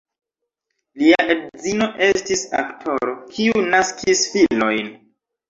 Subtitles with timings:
[1.01, 4.91] Lia edzino estis aktoro, kiu naskis filojn.